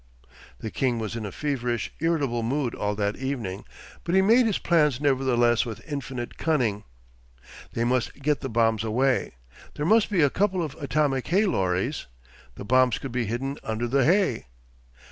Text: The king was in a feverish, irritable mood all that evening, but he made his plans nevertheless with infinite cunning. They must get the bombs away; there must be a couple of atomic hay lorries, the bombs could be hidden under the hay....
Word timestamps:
The 0.61 0.71
king 0.71 0.97
was 0.97 1.15
in 1.15 1.27
a 1.27 1.31
feverish, 1.31 1.91
irritable 1.99 2.41
mood 2.41 2.73
all 2.73 2.95
that 2.95 3.17
evening, 3.17 3.65
but 4.03 4.15
he 4.15 4.21
made 4.23 4.47
his 4.47 4.57
plans 4.57 4.99
nevertheless 4.99 5.63
with 5.63 5.87
infinite 5.87 6.39
cunning. 6.39 6.85
They 7.73 7.83
must 7.83 8.15
get 8.19 8.39
the 8.41 8.49
bombs 8.49 8.83
away; 8.83 9.35
there 9.75 9.85
must 9.85 10.09
be 10.09 10.23
a 10.23 10.31
couple 10.31 10.63
of 10.63 10.73
atomic 10.81 11.27
hay 11.27 11.45
lorries, 11.45 12.07
the 12.55 12.65
bombs 12.65 12.97
could 12.97 13.11
be 13.11 13.27
hidden 13.27 13.59
under 13.61 13.87
the 13.87 14.03
hay.... 14.03 14.47